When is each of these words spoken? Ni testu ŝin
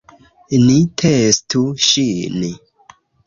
Ni 0.61 0.77
testu 1.01 1.61
ŝin 1.89 2.49